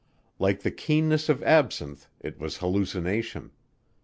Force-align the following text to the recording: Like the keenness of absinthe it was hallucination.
Like 0.39 0.61
the 0.63 0.71
keenness 0.71 1.29
of 1.29 1.43
absinthe 1.43 2.07
it 2.21 2.39
was 2.39 2.57
hallucination. 2.57 3.51